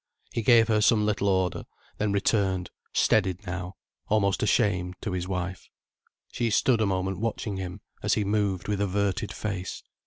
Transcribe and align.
He 0.33 0.41
gave 0.41 0.67
her 0.67 0.81
some 0.81 1.05
little 1.05 1.27
order, 1.27 1.63
then 1.99 2.11
returned, 2.11 2.71
steadied 2.91 3.45
now, 3.45 3.75
almost 4.07 4.41
ashamed, 4.41 4.95
to 5.01 5.11
his 5.11 5.27
wife. 5.27 5.69
She 6.31 6.49
stood 6.49 6.81
a 6.81 6.87
moment 6.87 7.19
watching 7.19 7.57
him, 7.57 7.81
as 8.01 8.15
he 8.15 8.23
moved 8.23 8.67
with 8.67 8.81
averted 8.81 9.31
face. 9.31 9.83